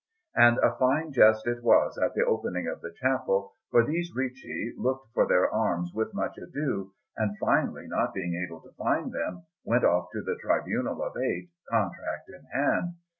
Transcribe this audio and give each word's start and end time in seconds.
And 0.33 0.57
a 0.63 0.75
fine 0.79 1.11
jest 1.13 1.45
it 1.45 1.61
was 1.63 1.95
at 1.99 2.15
the 2.15 2.25
opening 2.25 2.67
of 2.67 2.81
the 2.81 2.89
chapel, 2.91 3.53
for 3.69 3.85
these 3.85 4.11
Ricci 4.15 4.73
looked 4.75 5.13
for 5.13 5.27
their 5.27 5.47
arms 5.47 5.91
with 5.93 6.11
much 6.15 6.39
ado, 6.39 6.91
and 7.17 7.37
finally, 7.37 7.85
not 7.85 8.11
being 8.11 8.33
able 8.43 8.61
to 8.61 8.71
find 8.73 9.11
them, 9.11 9.43
went 9.63 9.83
off 9.83 10.09
to 10.13 10.23
the 10.23 10.39
Tribunal 10.41 11.03
of 11.03 11.15
Eight, 11.17 11.51
contract 11.69 12.29
in 12.31 12.43
hand. 12.51 12.95